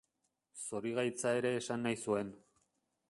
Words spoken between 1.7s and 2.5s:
nahi zuen.